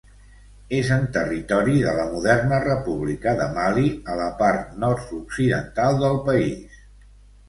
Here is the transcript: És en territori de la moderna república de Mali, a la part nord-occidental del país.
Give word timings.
És 0.75 0.87
en 0.93 1.03
territori 1.17 1.75
de 1.87 1.91
la 1.97 2.05
moderna 2.13 2.57
república 2.63 3.33
de 3.41 3.47
Mali, 3.57 3.83
a 4.13 4.15
la 4.21 4.31
part 4.39 4.71
nord-occidental 4.85 6.01
del 6.05 6.19
país. 6.31 6.81